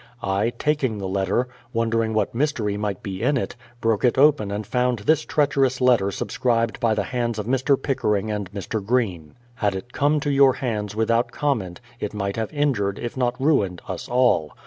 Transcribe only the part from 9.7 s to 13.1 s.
it come to j'our hands without comment, it might have i'.ijnred,